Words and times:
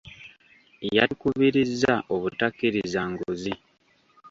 Yatukubirizza 0.95 1.93
obutakkiriza 2.13 3.01
nguzi. 3.11 3.53